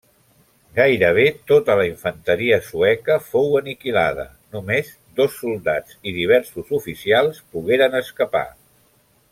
Gairebé 0.77 1.25
tota 1.51 1.75
la 1.79 1.83
infanteria 1.89 2.57
sueca 2.69 3.17
fou 3.27 3.53
aniquilada, 3.59 4.25
només 4.57 4.89
dos 5.21 5.37
soldats 5.43 6.01
i 6.01 6.15
diversos 6.19 6.73
oficials 6.81 7.43
pogueren 7.59 8.01
escapar. 8.05 8.47